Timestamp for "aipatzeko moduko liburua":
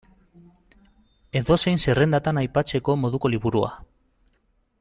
2.43-3.73